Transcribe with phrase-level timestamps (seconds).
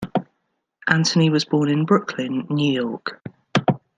[0.87, 3.21] Anthony was born in Brooklyn, New York.